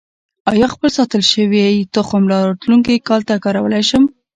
[0.51, 1.65] آیا خپل ساتل شوی
[1.95, 4.03] تخم راتلونکي کال ته کارولی شم؟